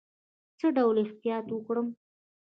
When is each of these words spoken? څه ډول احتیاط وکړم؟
څه 0.59 0.67
ډول 0.77 0.95
احتیاط 1.03 1.45
وکړم؟ 1.51 1.87